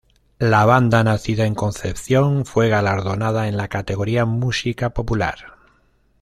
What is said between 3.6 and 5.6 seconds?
categoría Música Popular.